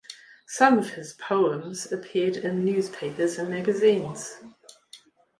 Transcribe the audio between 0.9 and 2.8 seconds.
his poems appeared in